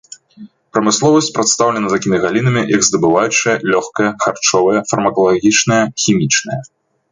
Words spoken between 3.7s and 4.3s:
лёгкая,